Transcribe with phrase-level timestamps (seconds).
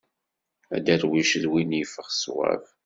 [0.75, 2.63] Aderwic d win yeffeɣ swab.